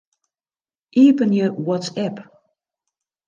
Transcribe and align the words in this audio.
Iepenje 1.01 1.45
WhatsApp. 1.65 2.15